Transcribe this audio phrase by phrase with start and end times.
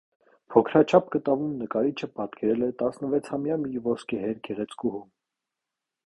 [0.53, 5.03] Փոքրաչափ կտավում նկարիչը պատկերել է տասնվեցամյա մի ոսկեհեր գեղեցկուհու։